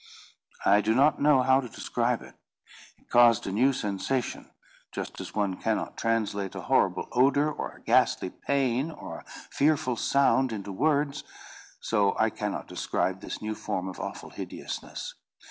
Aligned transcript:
I 0.65 0.81
do 0.81 0.95
not 0.95 1.21
know 1.21 1.43
how 1.43 1.61
to 1.61 1.69
describe 1.69 2.23
it. 2.23 2.33
It 2.97 3.07
caused 3.09 3.45
a 3.45 3.51
new 3.51 3.71
sensation. 3.71 4.49
Just 4.91 5.21
as 5.21 5.35
one 5.35 5.57
cannot 5.57 5.95
translate 5.95 6.55
a 6.55 6.61
horrible 6.61 7.07
odour, 7.11 7.51
or 7.51 7.73
a 7.75 7.81
ghastly 7.83 8.31
pain, 8.31 8.89
or 8.89 9.19
a 9.19 9.25
fearful 9.27 9.97
sound, 9.97 10.51
into 10.51 10.71
words, 10.71 11.23
so 11.81 12.17
I 12.17 12.31
cannot 12.31 12.67
describe 12.67 13.21
this 13.21 13.43
new 13.43 13.53
form 13.53 13.87
of 13.87 13.99
awful 13.99 14.31
hideousness. 14.31 15.13